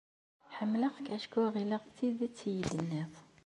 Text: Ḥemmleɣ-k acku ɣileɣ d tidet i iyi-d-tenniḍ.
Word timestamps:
Ḥemmleɣ-k 0.55 1.07
acku 1.15 1.41
ɣileɣ 1.53 1.81
d 1.85 1.91
tidet 1.97 2.39
i 2.43 2.47
iyi-d-tenniḍ. 2.49 3.13